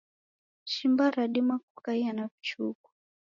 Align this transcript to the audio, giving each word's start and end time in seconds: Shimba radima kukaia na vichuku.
Shimba 0.65 1.11
radima 1.11 1.57
kukaia 1.59 2.13
na 2.13 2.27
vichuku. 2.27 2.89